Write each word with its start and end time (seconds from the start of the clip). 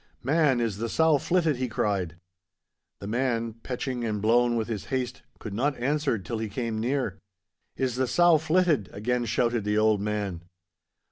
'Man, 0.23 0.59
is 0.59 0.77
the 0.77 0.89
sow 0.89 1.19
flitted?' 1.19 1.57
he 1.57 1.67
cried. 1.67 2.15
The 2.97 3.05
man, 3.05 3.53
peching 3.61 4.03
and 4.03 4.19
blown 4.19 4.55
with 4.55 4.67
his 4.67 4.85
haste, 4.85 5.21
could 5.37 5.53
not 5.53 5.77
answer 5.77 6.17
till 6.17 6.39
he 6.39 6.49
came 6.49 6.79
near. 6.79 7.19
'Is 7.77 7.97
the 7.97 8.07
sow 8.07 8.39
flitted?' 8.39 8.89
again 8.93 9.25
shouted 9.25 9.63
the 9.63 9.77
old 9.77 10.01
man. 10.01 10.41